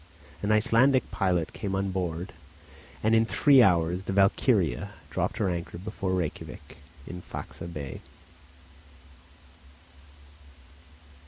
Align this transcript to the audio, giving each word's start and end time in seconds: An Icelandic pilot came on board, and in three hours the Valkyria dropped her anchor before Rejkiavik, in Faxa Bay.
An 0.41 0.51
Icelandic 0.51 1.11
pilot 1.11 1.53
came 1.53 1.75
on 1.75 1.91
board, 1.91 2.33
and 3.03 3.13
in 3.13 3.23
three 3.23 3.61
hours 3.61 4.01
the 4.01 4.13
Valkyria 4.13 4.93
dropped 5.11 5.37
her 5.37 5.47
anchor 5.47 5.77
before 5.77 6.09
Rejkiavik, 6.13 6.75
in 7.05 7.21
Faxa 7.21 7.71
Bay. 7.71 8.01